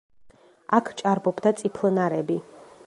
[0.77, 2.43] აქ ჭარბობდა წიფლნარები.